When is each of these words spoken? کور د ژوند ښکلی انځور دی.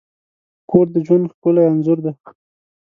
کور 0.69 0.85
د 0.95 0.97
ژوند 1.05 1.25
ښکلی 1.33 1.63
انځور 1.69 1.97
دی. 2.05 2.11